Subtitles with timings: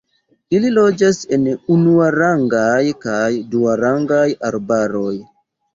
[0.59, 1.45] Ili loĝas en
[1.77, 3.23] unuarangaj kaj
[3.55, 5.17] duarangaj arbaroj.